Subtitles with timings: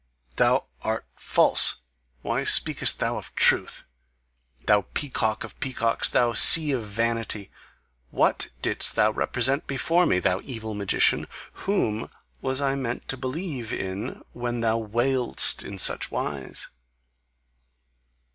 [0.37, 1.81] Thou art false:
[2.23, 3.83] why speakest thou of truth!
[4.65, 7.51] Thou peacock of peacocks, thou sea of vanity;
[8.09, 11.27] WHAT didst thou represent before me, thou evil magician;
[11.65, 12.09] WHOM
[12.41, 16.69] was I meant to believe in when thou wailedst in such wise?"